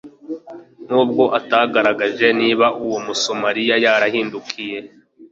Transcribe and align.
N'ubwo 0.87 1.23
atagaragaje 1.39 2.27
niba 2.39 2.65
uwo 2.83 2.97
Musamariya 3.05 3.75
yarahindukiye 3.83 4.79